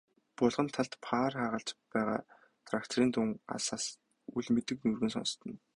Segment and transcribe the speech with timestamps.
[0.41, 2.17] Булган талд паар хагалж байгаа
[2.71, 3.85] тракторын дуун алсаас
[4.37, 5.55] үл мэдэг нүргэн сонстоно.